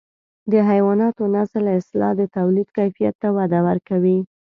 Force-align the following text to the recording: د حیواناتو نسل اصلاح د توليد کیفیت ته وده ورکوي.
د 0.51 0.53
حیواناتو 0.69 1.23
نسل 1.35 1.65
اصلاح 1.79 2.13
د 2.17 2.21
توليد 2.35 2.67
کیفیت 2.77 3.15
ته 3.21 3.27
وده 3.37 3.59
ورکوي. 3.67 4.19